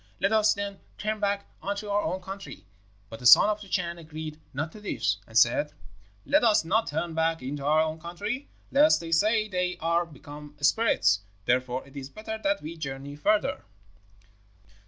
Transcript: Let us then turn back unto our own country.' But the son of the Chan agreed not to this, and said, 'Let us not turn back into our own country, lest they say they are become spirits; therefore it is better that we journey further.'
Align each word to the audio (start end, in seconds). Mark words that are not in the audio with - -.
Let 0.19 0.33
us 0.33 0.55
then 0.55 0.79
turn 0.97 1.19
back 1.19 1.45
unto 1.61 1.87
our 1.87 2.01
own 2.01 2.21
country.' 2.21 2.65
But 3.11 3.19
the 3.19 3.27
son 3.27 3.49
of 3.49 3.61
the 3.61 3.67
Chan 3.69 3.99
agreed 3.99 4.39
not 4.51 4.71
to 4.71 4.81
this, 4.81 5.17
and 5.27 5.37
said, 5.37 5.73
'Let 6.25 6.43
us 6.43 6.65
not 6.65 6.87
turn 6.87 7.13
back 7.13 7.43
into 7.43 7.63
our 7.63 7.81
own 7.81 7.99
country, 7.99 8.49
lest 8.71 8.99
they 8.99 9.11
say 9.11 9.47
they 9.47 9.77
are 9.79 10.07
become 10.07 10.57
spirits; 10.59 11.19
therefore 11.45 11.85
it 11.85 11.95
is 11.95 12.09
better 12.09 12.39
that 12.43 12.63
we 12.63 12.77
journey 12.77 13.15
further.' 13.15 13.63